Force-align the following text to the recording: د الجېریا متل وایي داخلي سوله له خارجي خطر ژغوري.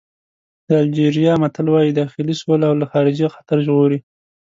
د 0.67 0.69
الجېریا 0.83 1.33
متل 1.41 1.67
وایي 1.73 1.91
داخلي 1.99 2.35
سوله 2.41 2.67
له 2.79 2.85
خارجي 2.91 3.27
خطر 3.35 3.57
ژغوري. 3.65 3.99